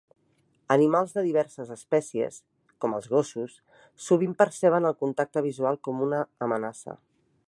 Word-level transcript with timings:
Animals 0.75 1.11
de 1.17 1.23
diverses 1.25 1.73
espècies, 1.75 2.39
com 2.85 2.97
els 2.99 3.09
gossos, 3.11 3.59
sovint 4.09 4.35
perceben 4.41 4.91
el 4.91 4.99
contacte 5.05 5.45
visual 5.51 5.79
com 5.89 6.01
a 6.01 6.09
una 6.11 6.25
amenaça. 6.49 7.01